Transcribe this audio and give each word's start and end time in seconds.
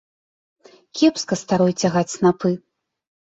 Кепска 0.99 1.37
старой 1.41 1.73
цягаць 1.83 2.13
снапы. 2.17 2.55